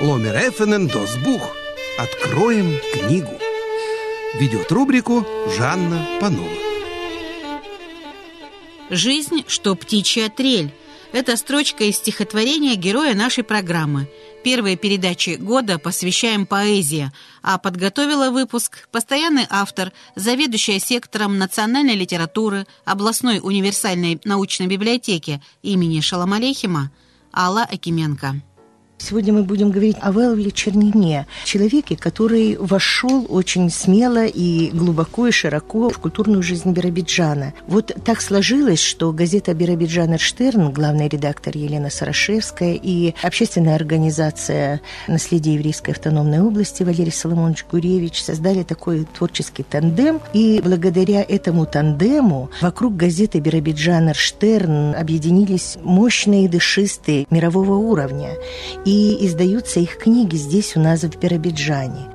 [0.00, 1.40] Ломер Эффенен Досбух.
[1.98, 3.30] Откроем книгу.
[4.34, 5.24] Ведет рубрику
[5.56, 6.50] Жанна Панова.
[8.90, 10.74] «Жизнь, что птичья трель»–
[11.12, 14.08] это строчка из стихотворения героя нашей программы.
[14.42, 23.38] Первые передачи года посвящаем поэзии, а подготовила выпуск постоянный автор, заведующая сектором национальной литературы областной
[23.40, 26.90] универсальной научной библиотеки имени Шаламалехима
[27.32, 28.42] Алла Акименко.
[28.96, 35.30] Сегодня мы будем говорить о Велвле Чернине, человеке, который вошел очень смело и глубоко и
[35.30, 37.52] широко в культурную жизнь Биробиджана.
[37.66, 45.56] Вот так сложилось, что газета «Биробиджан Эрштерн», главный редактор Елена Сарашевская и общественная организация «Наследие
[45.56, 50.20] еврейской автономной области» Валерий Соломонович Гуревич создали такой творческий тандем.
[50.32, 58.30] И благодаря этому тандему вокруг газеты «Биробиджан Эрштерн» объединились мощные дышисты мирового уровня.
[58.84, 62.10] И издаются их книги здесь у нас в Биробиджане.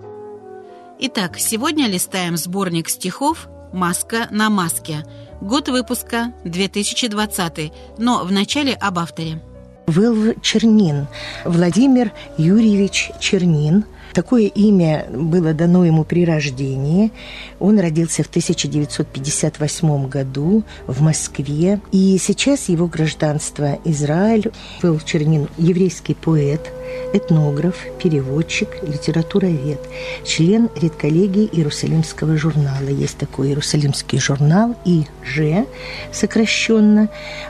[1.00, 5.06] Итак, сегодня листаем сборник стихов «Маска на маске».
[5.42, 9.42] Год выпуска 2020, но вначале об авторе.
[9.88, 11.08] Вэлв Чернин,
[11.46, 17.12] Владимир Юрьевич Чернин– Такое имя было дано ему при рождении.
[17.60, 21.80] Он родился в 1958 году в Москве.
[21.92, 24.52] И сейчас его гражданство Израиль.
[24.82, 26.72] Был Чернин еврейский поэт,
[27.14, 29.80] этнограф, переводчик, литературовед,
[30.26, 32.90] член редколлегии Иерусалимского журнала.
[32.90, 35.66] Есть такой Иерусалимский журнал ИЖ,
[36.12, 37.10] сокращенно.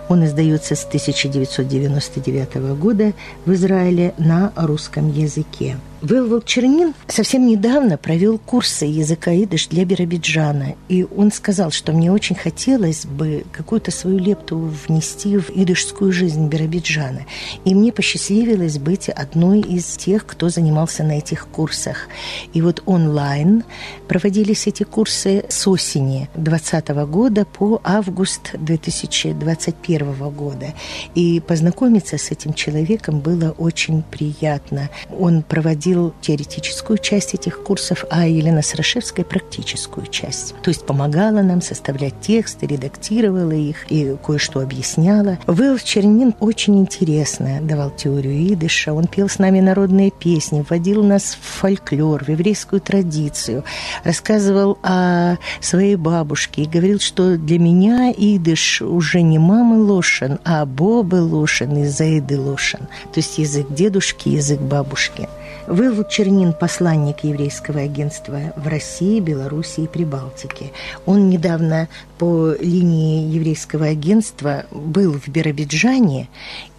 [0.10, 3.14] Он издается с 1999 года
[3.46, 5.78] в Израиле на русском языке.
[6.02, 12.10] Вэлвел Чернин совсем недавно провел курсы языка идыш для Биробиджана, и он сказал, что мне
[12.10, 17.26] очень хотелось бы какую-то свою лепту внести в идышскую жизнь Биробиджана.
[17.66, 22.08] И мне посчастливилось быть одной из тех, кто занимался на этих курсах.
[22.54, 23.66] И вот онлайн
[24.08, 30.74] проводились эти курсы с осени 2020 года по август 2021 года.
[31.14, 34.90] И познакомиться с этим человеком было очень приятно.
[35.12, 40.54] Он проводил проводил теоретическую часть этих курсов, а Елена Срашевская– практическую часть.
[40.62, 45.40] То есть помогала нам составлять тексты, редактировала их и кое-что объясняла.
[45.48, 48.94] Вэл Чернин очень интересно давал теорию идыша.
[48.94, 53.64] Он пел с нами народные песни, вводил нас в фольклор, в еврейскую традицию,
[54.04, 60.66] рассказывал о своей бабушке и говорил, что для меня идыш уже не мамы Лошин, а
[60.66, 62.82] Бобы Лошин и Заиды Лошин.
[63.14, 65.28] То есть язык дедушки, язык бабушки.
[65.70, 70.72] Вэлл Чернин– посланник еврейского агентства в России, Белоруссии и Прибалтике.
[71.06, 71.88] Он недавно
[72.18, 76.28] по линии еврейского агентства был в Биробиджане,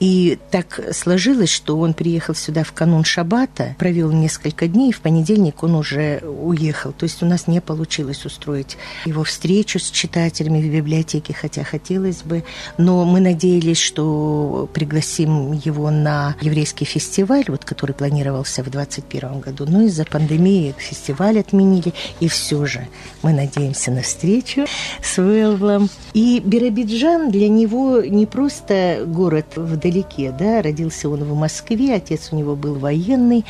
[0.00, 5.00] и так сложилось, что он приехал сюда в канун Шабата, провел несколько дней, и в
[5.00, 6.92] понедельник он уже уехал.
[6.92, 8.76] То есть у нас не получилось устроить
[9.06, 12.42] его встречу с читателями в библиотеке, хотя хотелось бы.
[12.76, 19.66] Но мы надеялись, что пригласим его на еврейский фестиваль, вот, который планировался в 2021 году.
[19.68, 22.86] Но из-за пандемии фестиваль отменили, и все же
[23.22, 24.66] мы надеемся на встречу
[25.02, 25.88] с Вэлвлом.
[26.14, 32.36] И Биробиджан для него не просто город вдалеке, да, родился он в Москве, отец у
[32.36, 33.44] него был военный,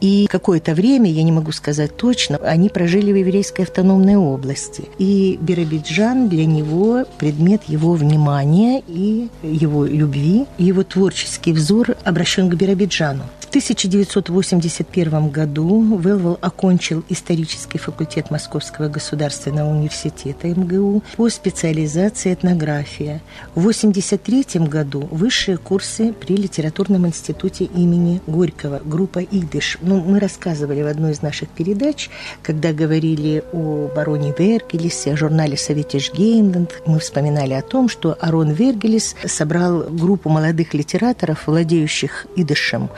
[0.00, 4.84] и какое-то время, я не могу сказать точно, они прожили в еврейской автономной области.
[4.98, 12.54] И Биробиджан для него предмет его внимания и его любви, его творческий взор обращен к
[12.54, 13.24] Биробиджану.
[13.46, 23.22] В 1981 году Велвел окончил исторический факультет Московского государственного университета МГУ по специализации этнография.
[23.54, 29.78] В 1983 году высшие курсы при литературном институте имени Горького, группа «Идыш».
[29.80, 32.10] Ну, мы рассказывали в одной из наших передач,
[32.42, 38.50] когда говорили о бароне Вергелисе, о журнале «Советиш Гейнланд», мы вспоминали о том, что Арон
[38.50, 42.90] Вергелис собрал группу молодых литераторов, владеющих идышем,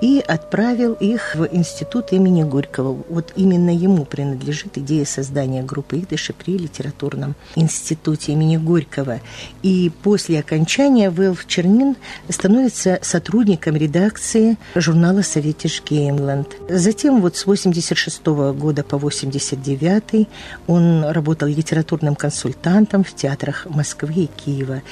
[0.00, 3.02] и отправил их в институт имени Горького.
[3.08, 9.20] Вот именно ему принадлежит идея создания группы идыша при литературном институте имени Горького.
[9.62, 11.96] И после окончания Вэлф Чернин
[12.28, 16.56] становится сотрудником редакции журнала «Советиш Геймланд».
[16.68, 20.28] Затем вот с 86 года по 89
[20.66, 24.82] он работал литературным консультантом в театрах Москвы и Киева.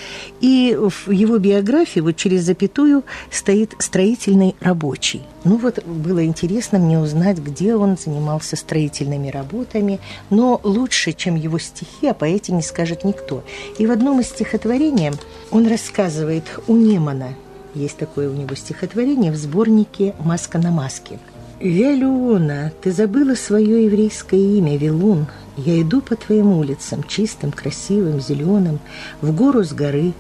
[0.41, 5.23] И в его биографии вот через запятую стоит строительный рабочий рабочий.
[5.45, 10.01] Ну вот было интересно мне узнать, где он занимался строительными работами,
[10.31, 13.43] но лучше, чем его стихи, о поэте не скажет никто.
[13.79, 15.13] И в одном из стихотворений
[15.51, 17.35] он рассказывает у Немана,
[17.75, 21.19] Есть такое у него стихотворение в сборнике «Маска на маске».
[21.61, 25.27] «Вялюона, ты забыла свое еврейское имя, Вилун.
[25.57, 28.79] Я иду по твоим улицам, чистым, красивым, зеленым,
[29.23, 30.13] в гору с горы,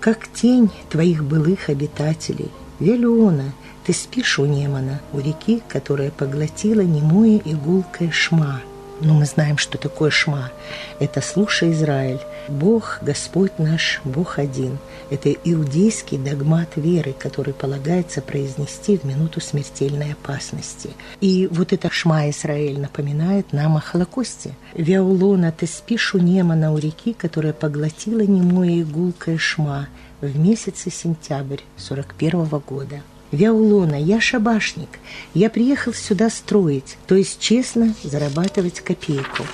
[0.00, 2.50] как тень твоих былых обитателей.
[2.80, 3.52] Вялюона,
[3.90, 8.60] ты спишь у Немана, у реки, которая поглотила немое игулкое шма».
[9.00, 10.52] Но мы знаем, что такое шма.
[11.00, 14.78] Это «Слушай, Израиль, Бог, Господь наш, Бог один».
[15.10, 20.90] Это иудейский догмат веры, который полагается произнести в минуту смертельной опасности.
[21.20, 24.54] И вот это «Шма Израиль» напоминает нам о Холокосте.
[24.74, 29.88] «Вяулона, ты спишь у Немана у реки, которая поглотила немое игулкое шма»
[30.20, 33.02] в месяце сентябрь 41 года.
[33.32, 34.98] Вяулона, я шабашник.
[35.34, 39.44] Я приехал сюда строить, то есть честно зарабатывать копейку.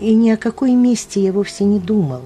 [0.00, 2.22] И ни о какой месте я вовсе не думал.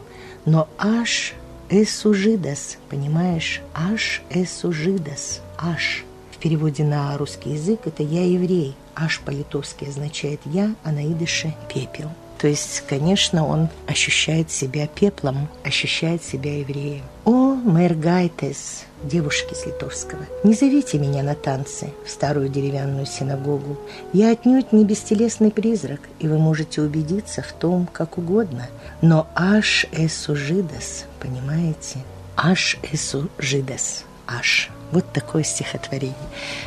[0.47, 1.35] Но аж
[1.69, 3.61] эсужидас, понимаешь?
[3.75, 6.05] Аж эсужидас, аж.
[6.33, 8.75] В переводе на русский язык это «я еврей».
[8.95, 12.11] Аж по-литовски означает «я», а на идыше «пепел».
[12.41, 17.03] То есть, конечно, он ощущает себя пеплом, ощущает себя евреем.
[17.27, 20.21] «О, мэргайтес!» девушки с литовского.
[20.43, 23.79] «Не зовите меня на танцы в старую деревянную синагогу.
[24.13, 28.69] Я отнюдь не бестелесный призрак, и вы можете убедиться в том, как угодно.
[29.03, 31.99] Но аж эсу жидас, понимаете?
[32.37, 34.05] Аж эсу жидас.
[34.39, 34.71] Аж».
[34.93, 36.17] Вот такое стихотворение.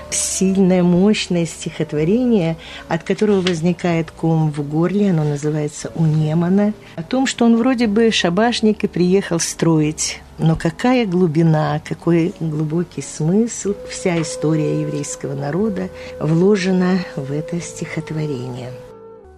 [0.10, 2.56] Сильное, мощное стихотворение,
[2.88, 7.88] от которого возникает ком в горле, оно называется «У Немана», о том, что он вроде
[7.88, 10.22] бы шабашник и приехал строить.
[10.38, 15.90] Но какая глубина, какой глубокий смысл, вся история еврейского народа
[16.20, 18.72] вложена в это стихотворение.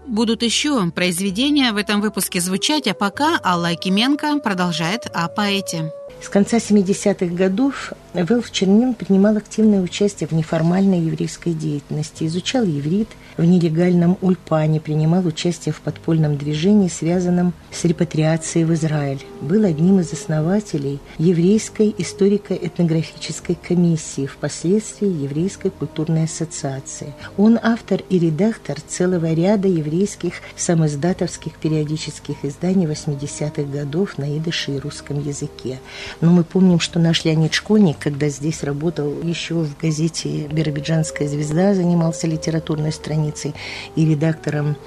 [0.08, 5.92] Будут еще произведения в этом выпуске звучать, а пока Алла Акименко продолжает о поэте.
[6.22, 13.10] С конца 70-х годов Велф Чернин принимал активное участие в неформальной еврейской деятельности, изучал еврит
[13.38, 19.26] в нелегальном Ульпане, принимал участие в подпольном движении, связанном с репатриацией в Израиль.
[19.42, 27.14] Был одним из основателей еврейской историко-этнографической комиссии, впоследствии Еврейской культурной ассоциации.
[27.38, 34.80] Он автор и редактор целого ряда еврейских самоиздатовских периодических изданий 80-х годов на идыше и
[34.80, 35.80] русском языке.
[36.22, 41.74] Но мы помним, что наш Леонид Школьник, когда здесь работал еще в газете «Биробиджанская звезда»,
[41.74, 43.54] занимался литературной страницей
[43.96, 44.78] и редактором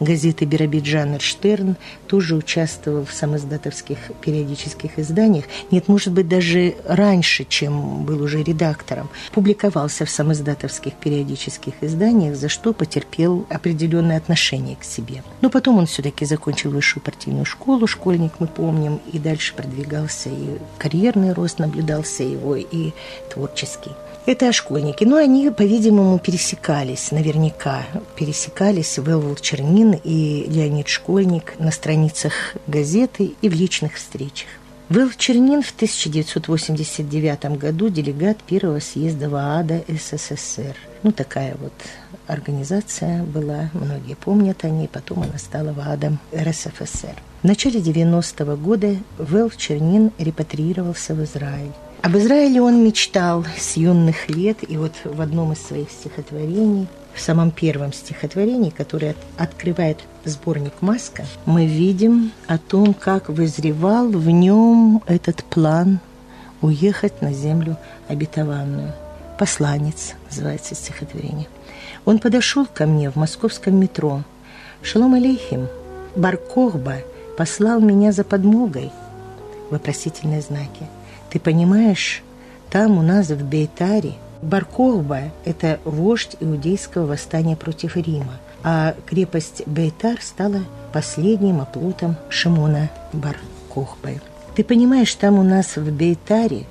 [0.00, 5.44] газеты «Биробиджан Эрштерн», тоже участвовал в самоиздатовских периодических изданиях.
[5.70, 9.08] Нет, может быть, даже раньше, чем был уже редактором.
[9.32, 15.22] Публиковался в самоиздатовских периодических изданиях, за что потерпел определенное отношение к себе.
[15.40, 20.58] Но потом он все-таки закончил высшую партийную школу, школьник, мы помним, и дальше продвигался, и
[20.78, 22.92] карьерный рост наблюдался его, и
[23.32, 23.90] творческий.
[24.28, 25.04] Это школьники.
[25.04, 32.32] Но они, по-видимому, пересекались, наверняка пересекались Велвул Чернин и Леонид Школьник на страницах
[32.66, 34.48] газеты и в личных встречах.
[34.88, 40.76] Вэл Чернин в 1989 году делегат первого съезда ВААДа СССР.
[41.02, 41.74] Ну, такая вот
[42.26, 47.16] организация была, многие помнят о ней, потом она стала ВААДом РСФСР.
[47.42, 51.72] В начале 90-го года Вэл Чернин репатриировался в Израиль.
[52.00, 57.20] Об Израиле он мечтал с юных лет, и вот в одном из своих стихотворений, в
[57.20, 65.02] самом первом стихотворении, которое открывает сборник «Маска», мы видим о том, как вызревал в нем
[65.08, 65.98] этот план
[66.60, 68.92] уехать на землю обетованную.
[69.36, 71.48] «Посланец» называется стихотворение.
[72.04, 74.22] Он подошел ко мне в московском метро.
[74.82, 75.66] «Шалом алейхим,
[76.14, 76.98] Баркохба
[77.36, 78.92] послал меня за подмогой».
[79.70, 80.86] Вопросительные знаки–
[81.30, 82.22] ты понимаешь,
[82.70, 90.20] там у нас в Бейтаре Баркохба– это вождь иудейского восстания против Рима, а крепость Бейтар
[90.22, 94.20] стала последним оплотом Шимона Баркохбы.
[94.54, 96.64] Ты понимаешь, там у нас в Бейтаре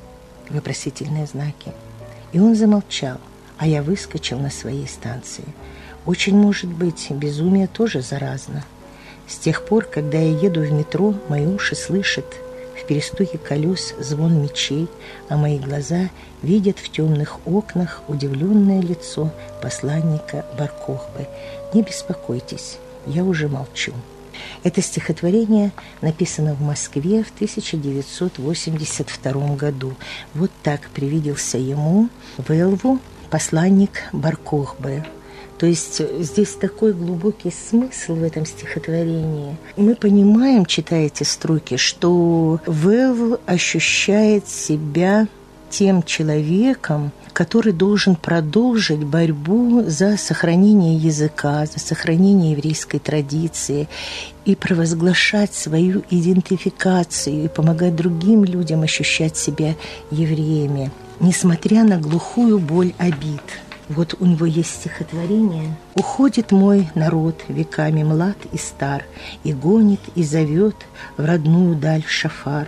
[0.50, 1.72] вопросительные знаки.
[2.32, 3.18] И он замолчал,
[3.58, 5.46] а я выскочил на своей станции.
[6.06, 8.64] Очень может быть, безумие тоже заразно.
[9.28, 12.26] С тех пор, когда я еду в метро, мои уши слышат–
[12.88, 14.88] перестуке колес звон мечей,
[15.30, 16.10] а мои глаза
[16.42, 21.28] видят в темных окнах удивленное лицо посланника Баркохбы.
[21.74, 23.94] Не беспокойтесь, я уже молчу.
[24.64, 29.96] Это стихотворение написано в Москве в 1982 году.
[30.34, 35.04] Вот так привиделся ему в Элву посланник Баркохбы.
[35.58, 39.58] То есть здесь такой глубокий смысл в этом стихотворении.
[39.76, 45.28] Мы понимаем, читая эти строки, что Вэл ощущает себя
[45.70, 53.88] тем человеком, который должен продолжить борьбу за сохранение языка, за сохранение еврейской традиции
[54.46, 59.76] и провозглашать свою идентификацию и помогать другим людям ощущать себя
[60.10, 63.42] евреями, несмотря на глухую боль обид.
[63.90, 69.06] Вот у него есть стихотворение «Уходит мой народ веками млад и стар,
[69.44, 70.76] И гонит и зовет
[71.16, 72.68] в родную даль шафар».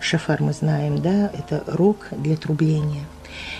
[0.00, 3.04] Шафар мы знаем, да, это рог для трубления.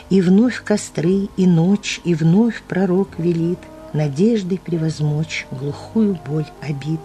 [0.08, 3.58] И вновь костры, и ночь, и вновь пророк велит
[3.94, 7.00] Надеждой превозмочь глухую боль обид.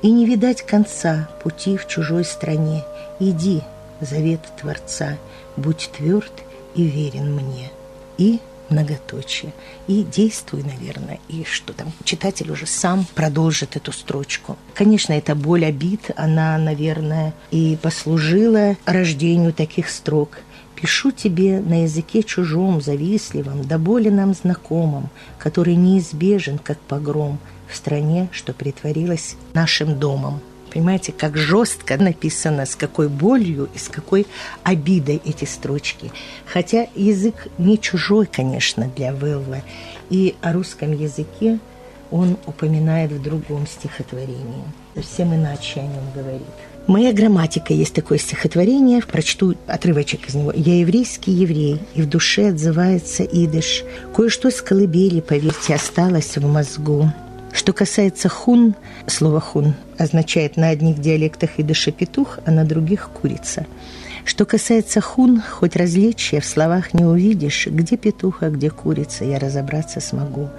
[0.00, 2.82] И не видать конца пути в чужой стране.
[3.20, 3.60] Иди,
[4.00, 5.18] завет Творца,
[5.58, 6.32] будь тверд
[6.74, 7.70] и верен мне.
[8.16, 9.52] И многоточие.
[9.86, 14.56] И действуй, наверное, и что там, читатель уже сам продолжит эту строчку.
[14.74, 20.38] Конечно, эта боль обид, она, наверное, и послужила рождению таких строк.
[20.74, 27.76] Пишу тебе на языке чужом, завистливом, да более нам знакомом, который неизбежен, как погром, в
[27.76, 30.40] стране, что притворилась нашим домом.
[30.78, 34.28] Понимаете, как жестко написано, с какой болью и с какой
[34.62, 36.12] обидой эти строчки.
[36.46, 39.62] Хотя язык не чужой, конечно, для Велла.
[40.08, 41.58] И о русском языке
[42.12, 44.62] он упоминает в другом стихотворении.
[44.94, 46.46] Совсем иначе о нем говорит.
[46.86, 50.52] «Моя грамматика» есть такое стихотворение, прочту отрывочек из него.
[50.54, 53.82] «Я еврейский еврей, и в душе отзывается идыш.
[54.14, 57.12] Кое-что с колыбели, поверьте, осталось в мозгу.
[57.52, 58.74] Что касается хун,
[59.06, 63.66] слово хун означает на одних диалектах идыша петух, а на других курица–
[64.28, 69.38] что касается хун, хоть различия в словах не увидишь, где петух, а где курица, я
[69.38, 70.50] разобраться смогу.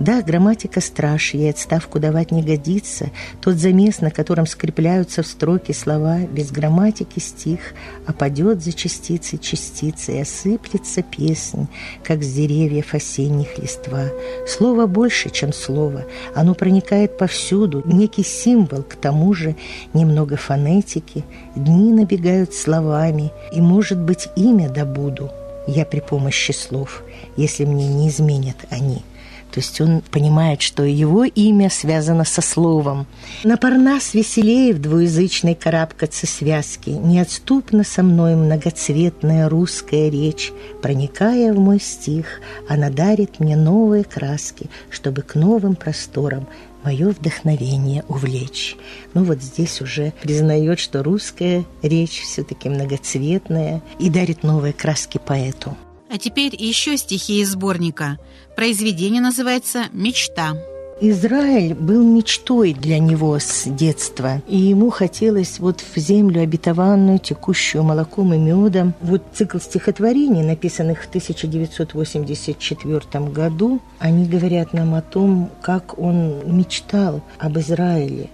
[0.00, 3.10] Да, грамматика страж, ей отставку давать не годится.
[3.42, 7.60] Тот замес, на котором скрепляются в строке слова, без грамматики стих,
[8.06, 11.68] опадет за частицы частицы и осыплется песнь,
[12.02, 14.04] как с деревьев осенних листва.
[14.46, 16.04] Слово больше, чем слово.
[16.34, 19.54] Оно проникает повсюду, некий символ, к тому же
[19.92, 21.24] немного фонетики.
[21.54, 25.30] Дни набегают словами, словами, и, может быть, имя добуду
[25.66, 27.02] я при помощи слов,
[27.36, 29.02] если мне не изменят они.
[29.50, 33.06] То есть он понимает, что его имя связано со словом.
[33.44, 36.90] На парнас веселее в двуязычной карабкаться связки.
[36.90, 40.52] Неотступно со мной многоцветная русская речь.
[40.82, 46.46] Проникая в мой стих, она дарит мне новые краски, чтобы к новым просторам
[46.88, 48.74] мое вдохновение увлечь.
[49.12, 55.76] Ну вот здесь уже признает, что русская речь все-таки многоцветная и дарит новые краски поэту.
[56.10, 58.18] А теперь еще стихи из сборника.
[58.56, 60.56] Произведение называется «Мечта».
[61.00, 67.84] Израиль был мечтой для него с детства, и ему хотелось вот в землю обетованную, текущую
[67.84, 68.94] молоком и медом.
[69.00, 77.20] Вот цикл стихотворений, написанных в 1984 году, они говорят нам о том, как он мечтал
[77.38, 78.28] об Израиле.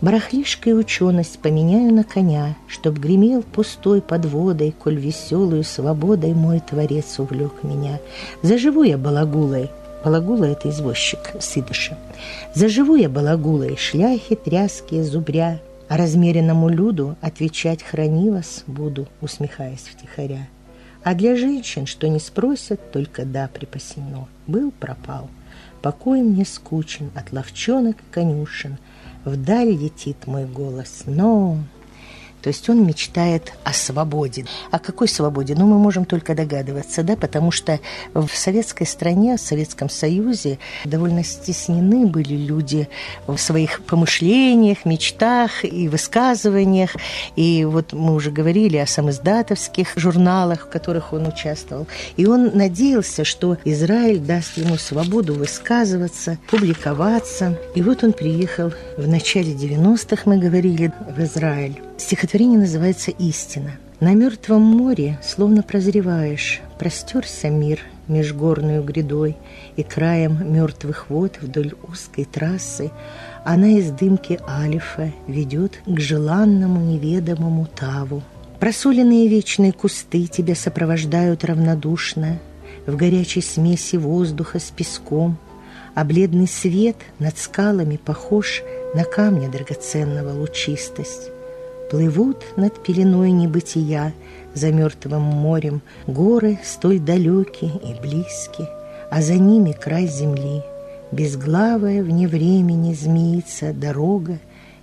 [0.00, 6.60] Барахлишко и ученость поменяю на коня, Чтоб гремел пустой под водой, Коль веселую свободой мой
[6.60, 7.98] Творец увлек меня.
[8.42, 9.68] Заживу я балагулой,
[10.04, 11.96] Балагула— это извозчик с идыша.
[12.54, 20.48] Заживу я балагулой, шляхи, тряски, зубря, А размеренному люду отвечать хранилась буду, усмехаясь втихаря.
[21.02, 24.26] А для женщин, что не спросят, только да припасено.
[24.46, 25.28] Был, пропал.
[25.82, 28.78] Покой мне скучен от ловчонок и конюшен.
[29.24, 31.58] Вдаль летит мой голос, но
[32.44, 34.44] то есть он мечтает о свободе.
[34.70, 35.54] О какой свободе?
[35.54, 37.80] Ну, мы можем только догадываться, да, потому что
[38.12, 42.90] в советской стране, в Советском Союзе довольно стеснены были люди
[43.26, 46.96] в своих помышлениях, мечтах и высказываниях.
[47.34, 51.86] И вот мы уже говорили о самоиздатовских журналах, в которых он участвовал.
[52.18, 57.58] И он надеялся, что Израиль даст ему свободу высказываться, публиковаться.
[57.74, 61.80] И вот он приехал в начале 90-х, мы говорили, в Израиль.
[61.96, 63.72] Стихотворение называется «Истина».
[64.00, 69.36] На мертвом море словно прозреваешь, Простерся мир межгорную грядой,
[69.76, 72.90] И краем мертвых вод вдоль узкой трассы
[73.44, 78.22] Она из дымки алифа ведет К желанному неведомому таву.
[78.58, 82.40] Просоленные вечные кусты Тебя сопровождают равнодушно
[82.86, 85.38] В горячей смеси воздуха с песком,
[85.94, 91.30] А бледный свет над скалами похож На камня драгоценного лучистость.
[91.94, 94.12] Плывут над пеленой небытия
[94.52, 98.66] За мертвым морем горы столь далеки и близки,
[99.12, 100.64] А за ними край земли,
[101.12, 104.40] Безглавая вне времени змеится дорога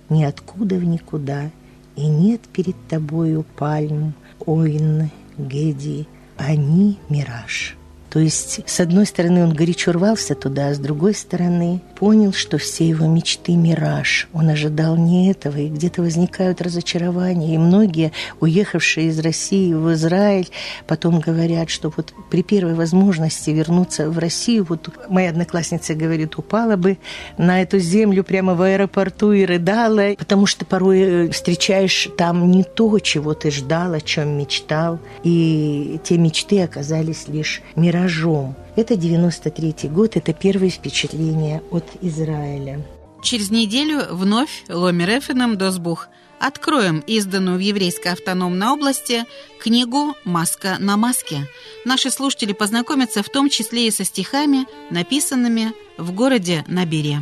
[0.08, 1.50] Ниоткуда в никуда,
[1.96, 4.14] И нет перед тобою пальм,
[4.46, 6.06] ойн, геди,
[6.38, 7.76] они мираж.
[8.12, 12.58] То есть, с одной стороны, он горячо рвался туда, а с другой стороны, понял, что
[12.58, 14.28] все его мечты– мираж.
[14.34, 17.54] Он ожидал не этого, и где-то возникают разочарования.
[17.54, 20.50] И многие, уехавшие из России в Израиль,
[20.86, 26.76] потом говорят, что вот при первой возможности вернуться в Россию, вот моя одноклассница говорит, упала
[26.76, 26.98] бы
[27.38, 32.62] на эту землю прямо в аэропорту и рыдала, потому что порой э, встречаешь там не
[32.62, 38.54] то, чего ты ждал, о чем мечтал, и те мечты оказались лишь миражом миражом.
[38.76, 42.84] Это 93 год, это первые впечатления от Израиля.
[43.22, 46.08] Через неделю вновь Ломер Эфеном Досбух
[46.40, 49.24] откроем изданную в Еврейской автономной области
[49.60, 51.48] книгу «Маска на маске».
[51.84, 57.20] Наши слушатели познакомятся в том числе и со стихами, написанными в городе Набире.